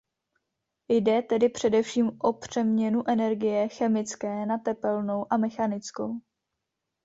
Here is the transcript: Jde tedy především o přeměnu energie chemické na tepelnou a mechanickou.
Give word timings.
Jde 0.89 1.21
tedy 1.21 1.49
především 1.49 2.11
o 2.19 2.33
přeměnu 2.33 3.09
energie 3.09 3.67
chemické 3.69 4.45
na 4.45 4.57
tepelnou 4.57 5.25
a 5.33 5.37
mechanickou. 5.37 6.19